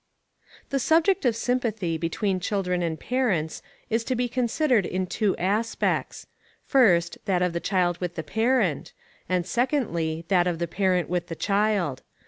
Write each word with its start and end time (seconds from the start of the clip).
The 0.71 0.79
subject 0.79 1.25
of 1.25 1.35
sympathy 1.35 1.95
between 1.95 2.39
children 2.39 2.81
and 2.81 2.99
parents 2.99 3.61
is 3.87 4.03
to 4.05 4.15
be 4.15 4.27
considered 4.27 4.83
in 4.83 5.05
two 5.05 5.37
aspects: 5.37 6.25
first, 6.65 7.19
that 7.25 7.43
of 7.43 7.53
the 7.53 7.59
child 7.59 7.99
with 7.99 8.15
the 8.15 8.23
parent; 8.23 8.93
and 9.29 9.45
secondly, 9.45 10.25
that 10.27 10.47
of 10.47 10.57
the 10.57 10.67
parent 10.67 11.07
with 11.07 11.27
the 11.27 11.35
child. 11.35 12.01